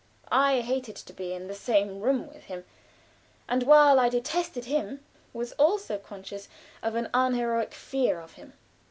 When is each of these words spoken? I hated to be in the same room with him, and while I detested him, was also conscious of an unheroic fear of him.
I 0.31 0.61
hated 0.61 0.95
to 0.95 1.13
be 1.13 1.31
in 1.31 1.47
the 1.47 1.53
same 1.53 2.01
room 2.01 2.27
with 2.27 2.45
him, 2.45 2.65
and 3.47 3.61
while 3.61 3.99
I 3.99 4.09
detested 4.09 4.65
him, 4.65 5.05
was 5.31 5.51
also 5.59 5.99
conscious 5.99 6.49
of 6.81 6.95
an 6.95 7.07
unheroic 7.13 7.71
fear 7.75 8.19
of 8.19 8.33
him. 8.33 8.53